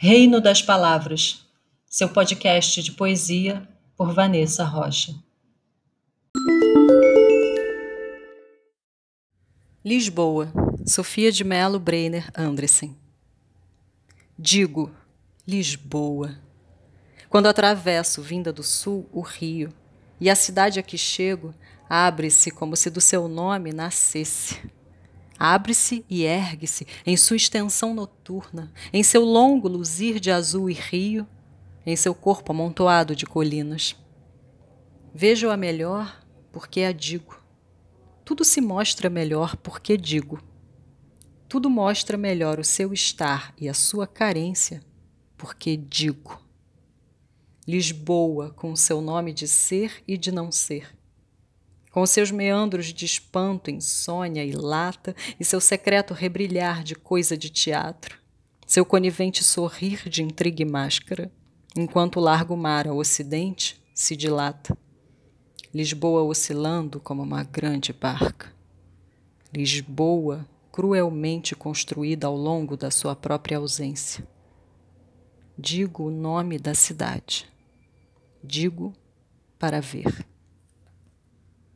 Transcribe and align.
Reino 0.00 0.40
das 0.40 0.62
Palavras, 0.62 1.44
seu 1.84 2.08
podcast 2.08 2.80
de 2.84 2.92
poesia 2.92 3.68
por 3.96 4.14
Vanessa 4.14 4.62
Rocha. 4.62 5.12
Lisboa, 9.84 10.52
Sofia 10.86 11.32
de 11.32 11.42
Melo 11.42 11.80
Breiner 11.80 12.30
Andressen. 12.32 12.96
Digo, 14.38 14.88
Lisboa. 15.44 16.38
Quando 17.28 17.48
atravesso, 17.48 18.22
vinda 18.22 18.52
do 18.52 18.62
sul, 18.62 19.08
o 19.12 19.20
rio, 19.20 19.74
e 20.20 20.30
a 20.30 20.36
cidade 20.36 20.78
a 20.78 20.82
que 20.84 20.96
chego 20.96 21.52
abre-se 21.90 22.52
como 22.52 22.76
se 22.76 22.88
do 22.88 23.00
seu 23.00 23.26
nome 23.26 23.72
nascesse. 23.72 24.60
Abre-se 25.38 26.04
e 26.10 26.24
ergue-se 26.24 26.84
em 27.06 27.16
sua 27.16 27.36
extensão 27.36 27.94
noturna, 27.94 28.72
em 28.92 29.04
seu 29.04 29.24
longo 29.24 29.68
luzir 29.68 30.18
de 30.18 30.32
azul 30.32 30.68
e 30.68 30.72
rio, 30.72 31.26
em 31.86 31.94
seu 31.94 32.12
corpo 32.12 32.50
amontoado 32.50 33.14
de 33.14 33.24
colinas. 33.24 33.94
Vejo-a 35.14 35.56
melhor 35.56 36.20
porque 36.50 36.80
a 36.82 36.90
digo. 36.90 37.40
Tudo 38.24 38.44
se 38.44 38.60
mostra 38.60 39.08
melhor 39.08 39.56
porque 39.56 39.96
digo. 39.96 40.42
Tudo 41.48 41.70
mostra 41.70 42.18
melhor 42.18 42.58
o 42.58 42.64
seu 42.64 42.92
estar 42.92 43.54
e 43.56 43.68
a 43.68 43.74
sua 43.74 44.06
carência 44.08 44.82
porque 45.36 45.76
digo. 45.76 46.42
Lisboa, 47.66 48.50
com 48.50 48.72
o 48.72 48.76
seu 48.76 49.00
nome 49.00 49.32
de 49.32 49.46
ser 49.46 50.02
e 50.06 50.18
de 50.18 50.32
não 50.32 50.50
ser 50.50 50.97
com 51.90 52.04
seus 52.06 52.30
meandros 52.30 52.86
de 52.86 53.04
espanto, 53.04 53.70
insônia 53.70 54.44
e 54.44 54.52
lata, 54.52 55.14
e 55.38 55.44
seu 55.44 55.60
secreto 55.60 56.14
rebrilhar 56.14 56.82
de 56.82 56.94
coisa 56.94 57.36
de 57.36 57.50
teatro, 57.50 58.18
seu 58.66 58.84
conivente 58.84 59.42
sorrir 59.42 60.08
de 60.08 60.22
intriga 60.22 60.62
e 60.62 60.64
máscara, 60.64 61.32
enquanto 61.76 62.16
o 62.16 62.20
largo 62.20 62.56
mar 62.56 62.86
ao 62.86 62.98
ocidente 62.98 63.82
se 63.94 64.14
dilata. 64.14 64.76
Lisboa 65.72 66.22
oscilando 66.22 67.00
como 67.00 67.22
uma 67.22 67.44
grande 67.44 67.92
barca. 67.92 68.52
Lisboa 69.52 70.46
cruelmente 70.70 71.54
construída 71.54 72.26
ao 72.26 72.36
longo 72.36 72.76
da 72.76 72.90
sua 72.90 73.16
própria 73.16 73.58
ausência. 73.58 74.26
Digo 75.58 76.04
o 76.04 76.10
nome 76.10 76.58
da 76.58 76.74
cidade. 76.74 77.50
Digo 78.42 78.94
para 79.58 79.80
ver. 79.80 80.24